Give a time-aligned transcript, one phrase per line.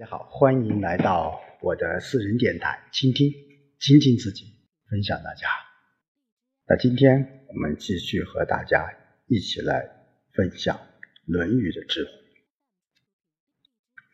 [0.00, 3.34] 大家好，欢迎来到我的私人电台，倾听，
[3.78, 4.46] 倾听自己，
[4.88, 5.46] 分享大家。
[6.66, 8.94] 那今天我们继续和大家
[9.26, 9.90] 一起来
[10.32, 10.78] 分享
[11.26, 12.10] 《论语》的智慧。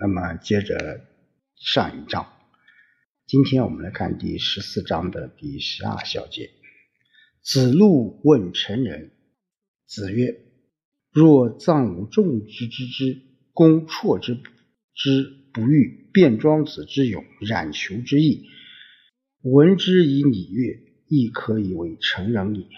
[0.00, 1.06] 那么接着
[1.54, 2.26] 上一章，
[3.24, 6.50] 今天我们来看第十四章的第十二小节。
[7.40, 9.12] 子路问成人，
[9.86, 10.40] 子曰
[11.14, 13.22] ：“若臧武仲之之之，
[13.52, 14.34] 公绰之
[14.92, 18.46] 之。”不欲卞庄子之勇，冉求之意，
[19.42, 22.68] 闻之以礼乐，亦可以为成人矣。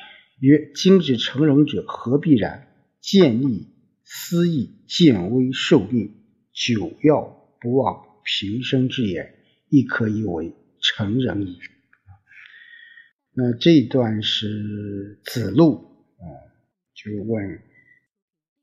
[0.41, 2.67] 曰：今之成人者，何必然？
[3.01, 3.67] 见利
[4.05, 6.15] 思义，见微受命，
[6.53, 9.35] 久要不忘平生之言，
[9.69, 11.59] 亦可以为成人矣。
[13.33, 16.25] 那这一段是子路啊，
[16.95, 17.63] 就问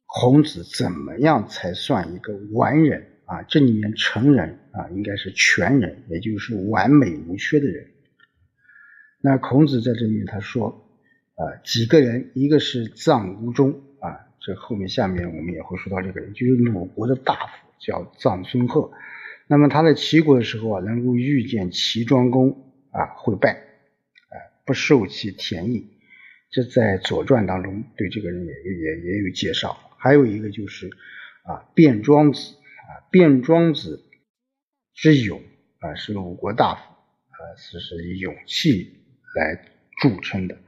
[0.06, 3.17] 孔子怎么样才算一个完人？
[3.28, 7.88] 啊，这里面成人啊，应该是全人，也就是完美无缺的人。
[9.20, 10.90] 那孔子在这里面他说，
[11.36, 18.92] 啊，几个人，一个是臧无中啊，这后面下面我们也会说到这个人，就是鲁国的大夫，叫臧孙贺。
[19.46, 24.36] 那么他在齐国的时候啊，能够遇见齐庄公啊，会拜，啊，
[24.66, 25.90] 不受其田役。
[26.50, 29.78] 这在《左传》当中对这个人也也也有介绍。
[29.98, 30.88] 还有一个就是
[31.44, 32.54] 啊，卞庄子。
[32.88, 34.02] 啊，卞庄子
[34.94, 35.42] 之勇
[35.80, 38.96] 啊，是鲁国大夫啊，是是以勇气
[39.36, 39.62] 来
[40.02, 40.56] 著称的。
[40.56, 40.62] 呃，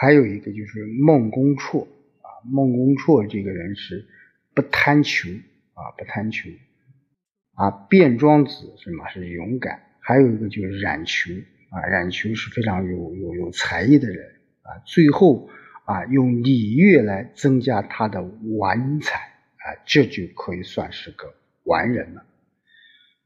[0.00, 4.06] 还有一个就是孟公绰啊，孟公绰这个人是
[4.54, 5.28] 不贪求
[5.74, 6.48] 啊，不贪求
[7.54, 7.70] 啊。
[7.90, 9.82] 卞庄子什么是勇敢？
[10.00, 11.30] 还有一个就是冉求
[11.70, 14.26] 啊，冉求是非常有有有才艺的人
[14.62, 14.80] 啊。
[14.86, 15.50] 最后
[15.84, 19.37] 啊，用礼乐来增加他的玩才。
[19.58, 22.24] 啊这就可以算是个完人了。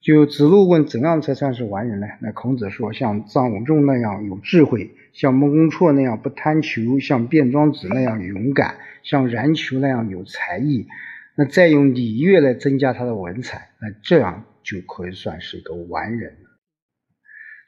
[0.01, 2.09] 就子路问怎样才算是完人呢？
[2.21, 10.89] 那孔子说，像臧武仲那样有智慧，像孟公绰那样不贪求，像卞庄子那样勇敢，像冉求那样有才艺，
[11.37, 16.51] 那再用礼乐来增加他的文采，那这样就可以算是一个完人了。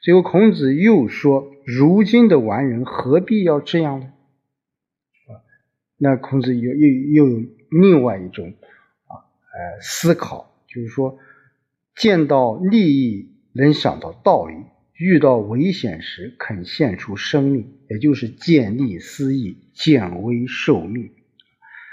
[0.01, 4.11] 最后孔子又说，如今的完人何必要这样呢？
[5.97, 8.53] 那孔子又又又另外一种
[9.07, 9.25] 啊。
[9.53, 11.17] 呃，思考就是说，
[11.95, 14.55] 见到利益能想到道理，
[14.93, 21.11] 遇到危险时肯献出生命，也就是见利思义，见危受命。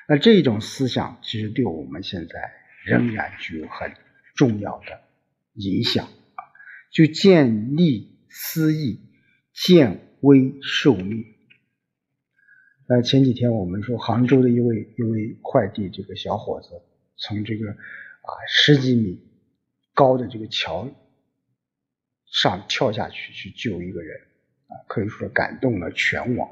[0.09, 2.53] 那这种思想其实对我们现在
[2.85, 3.93] 仍然具有很
[4.35, 5.01] 重要的
[5.55, 6.43] 影响啊！
[6.91, 9.01] 就见利思义，
[9.55, 11.25] 见危受命。
[12.89, 16.69] 呃，前几天我们说杭州的一位一位快递这个小伙子。
[17.19, 19.21] 从这个啊十几米
[19.95, 20.91] 高的这个桥
[22.27, 24.19] 上跳下去去救一个人
[24.67, 26.51] 啊，可以说感动了全网。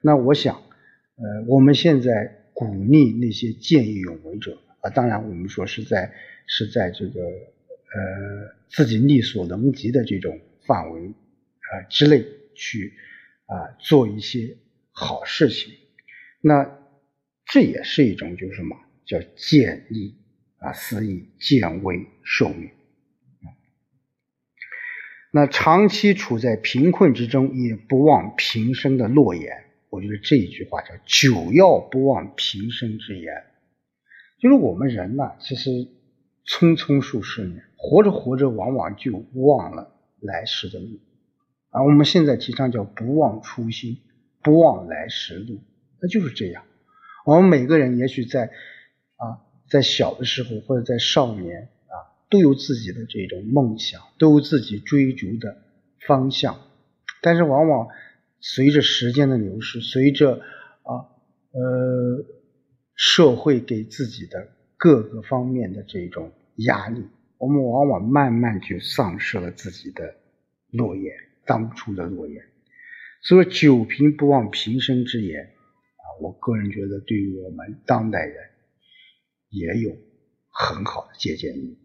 [0.00, 6.12] 那我想，呃，我们现在鼓励那些见义勇为者啊，当然我们说是在
[6.46, 12.24] 是在这个呃自己力所能及的这种范围啊之内
[12.56, 12.94] 去
[13.46, 14.56] 啊做一些
[14.94, 15.74] 好事情。
[16.40, 16.78] 那
[17.44, 18.76] 这也是一种就是什么？
[19.04, 20.16] 叫见利
[20.56, 22.70] 啊，思义，见危受命。
[25.30, 29.64] 那长期处在贫困之中，也不忘平生的诺言。
[29.90, 33.34] 我觉得这一句话叫“久要不忘平生之言”，
[34.40, 35.70] 就是我们人呢，其实
[36.46, 41.00] 匆匆数十年，活着活着，往往就忘了来时的路。
[41.70, 43.98] 啊，我们现在提倡叫“不忘初心，
[44.44, 45.58] 不忘来时路”，
[46.00, 46.62] 那就是这样。
[47.26, 48.52] 我们每个人也许在。
[49.16, 51.94] 啊，在小的时候或者在少年啊，
[52.28, 55.62] 都有自己的这种梦想，都有自己追逐的
[56.04, 56.58] 方向。
[57.22, 57.88] 但是往往
[58.40, 60.40] 随着时间的流逝，随着
[60.82, 61.06] 啊
[61.52, 62.24] 呃
[62.96, 67.06] 社会给自己的各个方面的这种压力，
[67.38, 70.16] 我们往往慢慢就丧失了自己的
[70.72, 71.14] 诺言，
[71.46, 72.44] 当初的诺言。
[73.24, 75.42] 所以“久贫不忘平生之言”
[75.98, 78.36] 啊，我个人觉得对于我们当代人。
[79.50, 79.96] 也有
[80.50, 81.78] 很好的借鉴意义，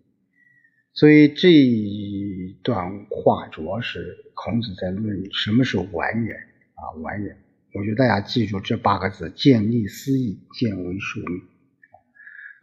[0.91, 6.35] 所以这一段话主要是孔子在论什么是完人
[6.73, 7.37] 啊，完人。
[7.75, 11.43] 我觉得大家记住这八个字：见利思义，见为受命。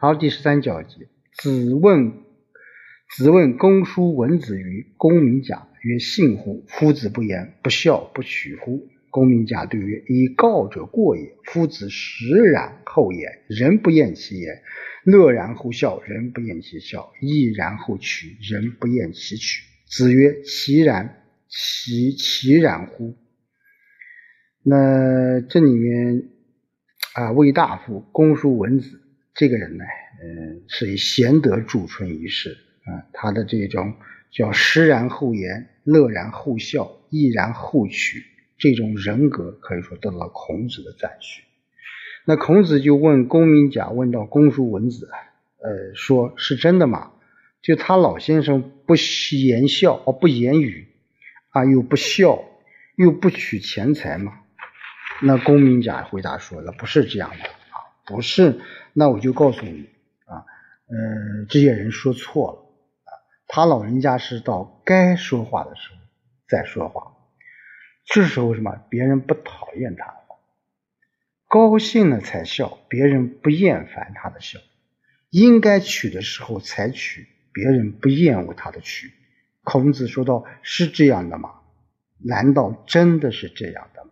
[0.00, 2.24] 好，第十三小节，子问
[3.16, 6.64] 子问公叔文子于公明甲曰：“信乎？
[6.66, 11.36] 夫子不言，不孝，不取乎？”公民甲对曰：“以告者过也。
[11.44, 14.62] 夫子实然后也，人不厌其言。
[15.04, 19.62] 乐然后笑，人不厌其笑；毅然后取，人不厌其取。
[19.86, 23.16] 子曰：其然，其其然乎？
[24.62, 26.24] 那这里面
[27.14, 29.00] 啊，魏大夫公叔文子
[29.34, 29.84] 这个人呢，
[30.20, 32.50] 嗯，是以贤德著称于世
[32.84, 33.06] 啊。
[33.12, 33.94] 他的这种
[34.30, 38.24] 叫实然后言、乐然后笑、毅然后取
[38.58, 41.42] 这种人格，可以说得到了孔子的赞许。
[42.24, 45.08] 那孔子就问公明甲，问到公叔文子，
[45.62, 47.12] 呃，说是真的吗？
[47.62, 50.88] 就他老先生不言笑，哦，不言语
[51.50, 52.44] 啊，又不笑，
[52.96, 54.40] 又不取钱财吗？
[55.22, 57.76] 那公明甲回答说了，不是这样的啊，
[58.06, 58.60] 不是。
[58.92, 59.88] 那我就告诉你
[60.26, 60.44] 啊，
[60.88, 62.65] 呃，这些人说错了，
[63.48, 65.96] 他老人家是到该说话的时候
[66.48, 67.16] 再说话，
[68.04, 68.72] 这时候什么？
[68.88, 70.14] 别人不讨厌他
[71.48, 74.58] 高兴了才笑，别人不厌烦他的笑；
[75.30, 79.12] 应该取的时候才取，别人不厌恶他的取。
[79.62, 81.60] 孔子说道：“是这样的吗？
[82.18, 84.10] 难道真的是这样的吗？”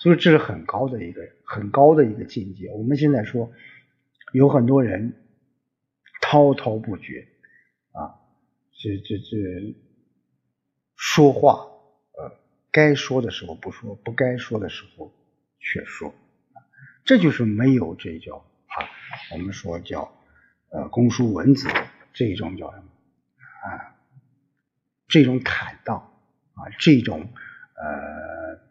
[0.00, 2.70] 所以这是很高的一个很高的一个境界。
[2.70, 3.50] 我们现在说，
[4.32, 5.16] 有很多人
[6.20, 7.26] 滔滔不绝，
[8.82, 9.76] 这这这
[10.96, 11.66] 说话，
[12.16, 12.32] 呃，
[12.72, 15.12] 该说的时候不说，不该说的时候
[15.58, 16.14] 却说，
[17.04, 18.88] 这就是没有这叫啊，
[19.32, 20.10] 我们说叫
[20.70, 21.68] 呃公叔文子
[22.14, 22.84] 这种叫什么
[23.64, 24.00] 啊，
[25.08, 26.12] 这种坦荡
[26.54, 27.28] 啊，这种
[27.74, 28.70] 呃。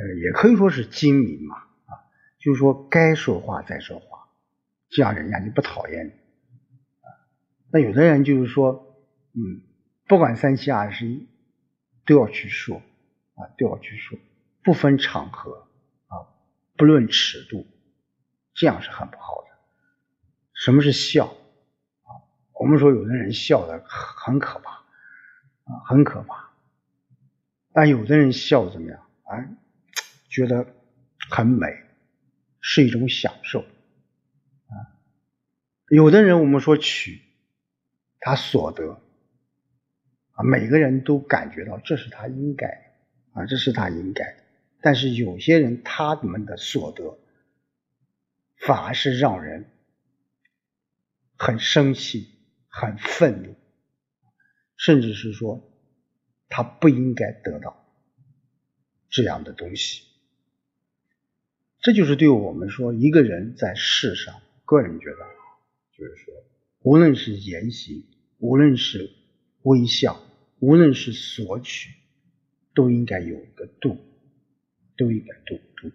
[0.00, 1.92] 呃，也可以说是精明嘛，啊，
[2.38, 4.30] 就是说该说话再说话，
[4.88, 6.12] 这样人家就不讨厌你，
[7.72, 8.96] 那有的人就是说，
[9.32, 9.62] 嗯，
[10.06, 11.28] 不管三七二十一，
[12.04, 12.82] 都要去说，
[13.34, 14.18] 啊，都要去说，
[14.62, 15.68] 不分场合，
[16.08, 16.26] 啊，
[16.76, 17.66] 不论尺度，
[18.54, 19.48] 这样是很不好的。
[20.54, 21.26] 什么是笑？
[21.26, 22.10] 啊，
[22.54, 24.72] 我们说有的人笑的很可怕，
[25.64, 26.50] 啊，很可怕，
[27.72, 29.00] 但有的人笑怎么样？
[29.24, 29.46] 啊？
[30.28, 30.66] 觉得
[31.28, 31.66] 很美，
[32.60, 34.74] 是一种享受啊。
[35.88, 37.20] 有的人我们说取
[38.20, 39.00] 他所得
[40.32, 42.66] 啊，每个人都感觉到这是他应该
[43.32, 44.36] 啊，这是他应该。
[44.82, 47.18] 但是有些人他们的所得
[48.56, 49.66] 反而是让人
[51.36, 52.28] 很生气、
[52.68, 53.56] 很愤怒，
[54.76, 55.70] 甚至是说
[56.48, 57.86] 他不应该得到
[59.08, 60.04] 这样的东西。
[61.80, 65.16] 这就是对我们说，一个人在世上，个人觉得，
[65.96, 66.34] 就是说，
[66.80, 68.04] 无论是言行，
[68.40, 69.12] 无论是
[69.62, 70.20] 微笑，
[70.58, 71.90] 无论是索取，
[72.74, 73.96] 都应该有一个度，
[74.96, 75.92] 都应该度度。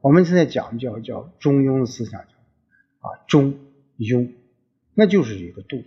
[0.00, 3.58] 我们现在讲叫叫中庸的思想，啊中
[3.96, 4.32] 庸，
[4.94, 5.78] 那就是一个度，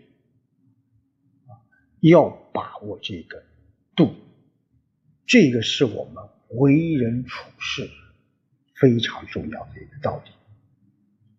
[1.48, 1.56] 啊
[2.02, 3.44] 要把握这个
[3.96, 4.14] 度，
[5.26, 6.24] 这个是我们
[6.60, 7.90] 为人处事。
[8.74, 10.32] 非常重要的一个道理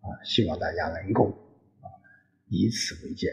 [0.03, 1.31] 啊，希望大家能够
[1.81, 1.91] 啊
[2.47, 3.33] 以此为鉴。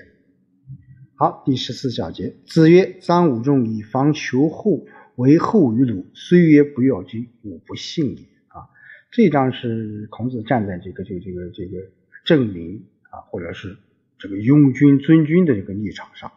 [1.22, 4.86] 好，第十四小节，子曰：“张武仲以防求后，
[5.18, 6.06] 为后于鲁。
[6.14, 8.72] 虽曰不要紧，吾不信也。”啊，
[9.12, 11.90] 这张是孔子站在这个这个这个这个
[12.24, 13.76] 正名啊，或者是
[14.18, 16.32] 这个拥军尊君的这个立场上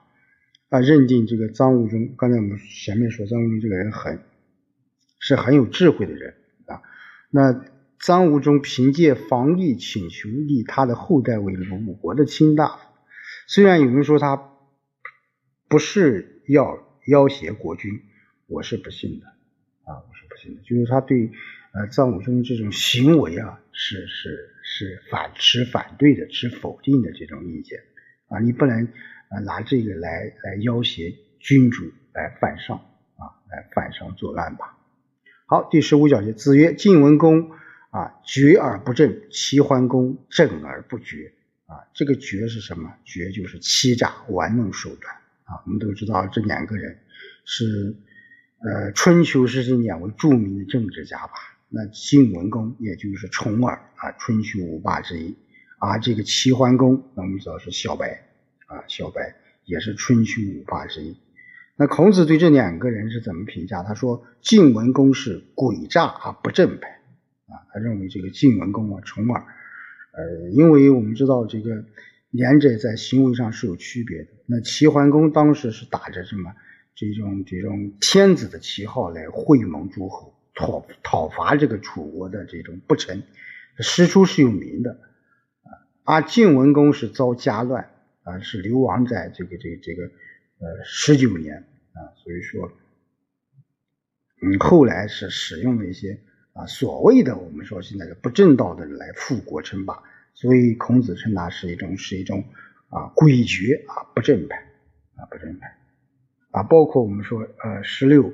[0.68, 2.16] 啊，认定这个张武仲。
[2.16, 4.18] 刚才我们前面说，张武仲这个人很
[5.21, 6.35] 是很有智慧的人
[6.66, 6.83] 啊。
[7.30, 7.64] 那
[8.00, 12.83] 张武仲凭借防御请求立他的后代为鲁国的卿大夫，
[13.47, 14.49] 虽然有人说他
[15.73, 18.02] 不是要要挟国君，
[18.47, 19.26] 我是不信的
[19.85, 20.61] 啊，我是不信的。
[20.61, 21.33] 就是他对
[21.73, 27.81] 呃张武仲这种行为啊，是是是反持反对的，持否定的这种意见
[28.29, 28.85] 啊，你不能
[29.31, 32.76] 啊拿这个来来要挟君主来犯上
[33.17, 34.76] 啊，来犯上作乱吧。
[35.47, 37.50] 好，第十五小节，子曰：“晋文公
[37.88, 41.33] 啊，决而不正；齐桓公正而不决。
[41.64, 42.93] 啊，这个决是什么？
[43.07, 45.17] 决就是欺诈、玩弄手段。
[45.52, 46.99] 啊，我们都知道这两个人
[47.44, 47.94] 是
[48.64, 51.32] 呃春秋时期两位著名的政治家吧？
[51.68, 55.35] 那晋文公也就是重耳啊，春秋五霸之一；
[55.78, 58.23] 而这个齐桓公，那我们知道是小白
[58.66, 61.16] 啊，小白也是春秋五霸之一。”
[61.76, 63.82] 那孔子对这两个人是怎么评价？
[63.82, 66.88] 他说：“晋文公是诡诈而不正派。”
[67.49, 69.42] 啊，他认为这个晋文公啊，重耳，
[70.12, 71.85] 呃，因为我们知道这个
[72.33, 74.29] 两者在行为上是有区别的。
[74.47, 76.53] 那齐桓公当时是打着什么
[76.95, 83.23] 这种这种天子的旗号来会盟诸侯，讨讨伐这个楚国的这种不臣，
[83.79, 84.93] 师出是有名的
[85.62, 85.71] 啊
[86.05, 87.91] 而晋文公是遭家乱
[88.23, 91.57] 啊，是流亡在这个这个这个呃十九年
[91.93, 92.73] 啊，所以说，
[94.43, 96.21] 嗯，后来是使用了一些
[96.55, 100.03] 啊所谓的我们说现在的不正道的人来复国称霸，
[100.42, 102.42] 所以孔子称他是一种是一种
[102.88, 104.56] 啊诡谲啊不正派
[105.14, 105.78] 啊不正派
[106.50, 108.32] 啊，包括我们说呃十六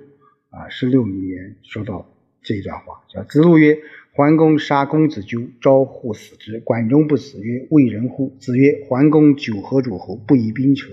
[0.49, 2.11] 啊十六里面说到
[2.41, 3.79] 这一段话，叫子路曰。
[4.13, 6.59] 桓公杀公子纠，招户死之。
[6.59, 10.89] 管仲不死，曰：“为人乎？”子曰：“桓公九合诸侯，不以兵求。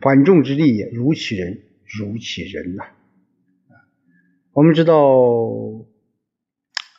[0.00, 2.84] 管仲之利也，如其人，如其人呐。”
[4.54, 4.96] 我们知道，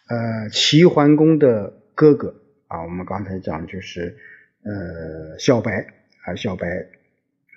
[0.08, 2.36] 呃，齐桓公的哥哥
[2.68, 4.18] 啊，我们刚才讲就是
[4.64, 5.86] 呃小白
[6.24, 6.88] 啊，小白，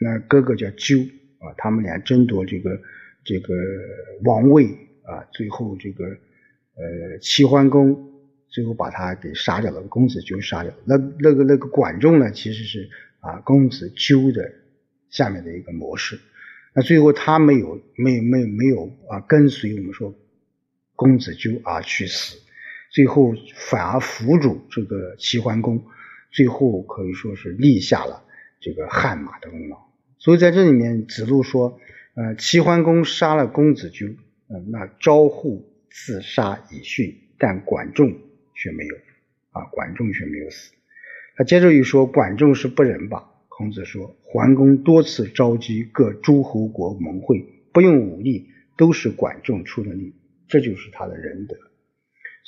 [0.00, 0.98] 那哥哥叫纠
[1.38, 2.80] 啊，他们俩争夺这个
[3.24, 3.54] 这个
[4.24, 4.66] 王位
[5.02, 6.04] 啊，最后这个。
[6.80, 8.08] 呃，齐桓公
[8.46, 10.78] 最后把他给杀掉了，公子纠杀掉了。
[10.84, 12.88] 那那个那个管仲呢，其实是
[13.18, 14.48] 啊公子纠的
[15.10, 16.16] 下面的一个模式。
[16.72, 20.14] 那最后他没有没没没有啊跟随我们说
[20.94, 22.36] 公子纠而去死，
[22.98, 25.84] 最后反而辅助这个齐桓公，
[26.32, 28.24] 最后可以说是立下了
[28.58, 29.76] 这个汗马的功劳。
[30.18, 31.78] 所以在这里面，子路说，
[32.16, 34.08] 呃，齐桓公杀了公子纠，
[34.48, 35.68] 嗯，那招呼。
[35.90, 38.12] 自杀以殉，但管仲
[38.54, 38.94] 却没有
[39.52, 40.72] 啊，管仲却没有死。
[41.34, 43.30] 他接着又说，管仲是不仁吧？
[43.48, 50.14] 孔子说，桓公多次召集各诸侯国盟会，不用武力，都是管仲出的力，
[50.48, 51.56] 这就是他的仁德。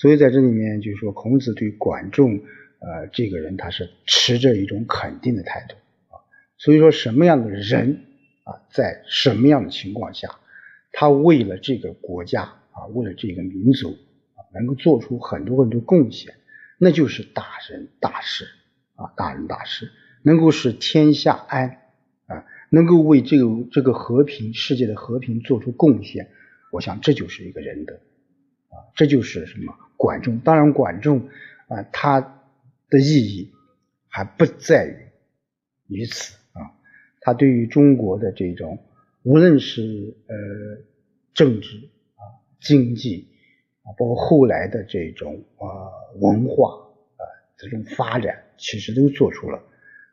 [0.01, 2.41] 所以在这里面就是说，孔子对管仲
[2.79, 5.75] 呃这个人，他是持着一种肯定的态度
[6.15, 6.25] 啊。
[6.57, 8.05] 所以说，什么样的人
[8.45, 10.39] 啊，在什么样的情况下，
[10.93, 12.55] 他为了这个国家。
[12.73, 16.35] 啊，为了这个民族啊，能够做出很多很多贡献，
[16.79, 18.45] 那就是大人大事
[18.95, 19.91] 啊，大人大事，
[20.23, 21.79] 能够使天下安
[22.27, 26.29] 啊，能够为这个这个和平世界的和平做出贡献，
[26.71, 27.99] 我想这就是一个仁德
[28.71, 30.39] 啊，这就是什么管仲。
[30.41, 31.29] 当然，管仲
[31.69, 32.21] 啊，他
[32.89, 33.53] 的意义
[34.09, 36.73] 还不在于于此啊，
[37.21, 38.79] 他对于中国的这种
[39.23, 40.83] 无论是呃
[41.35, 41.77] 政治
[42.17, 42.23] 啊。
[42.61, 43.27] 经济
[43.85, 45.65] 啊，包括后来的这种啊
[46.21, 46.75] 文化
[47.17, 47.25] 啊
[47.57, 49.63] 这种发展，其实都做出了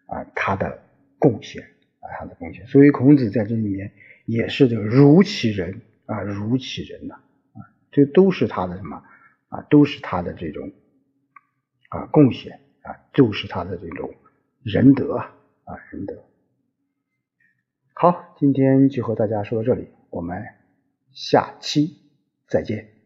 [0.05, 0.79] 啊他的
[1.19, 1.61] 贡献
[1.99, 2.65] 啊他的贡献。
[2.67, 3.91] 所以孔子在这里面
[4.25, 7.19] 也是这个如其人啊如其人呐，
[7.97, 9.03] 这都是他的什么
[9.47, 10.71] 啊都是他的这种
[11.89, 14.13] 啊贡献啊，都是他的这种
[14.61, 16.23] 仁德啊仁德。
[17.95, 20.45] 好，今天就和大家说到这里，我们
[21.11, 22.03] 下期。
[22.47, 22.96] 再见。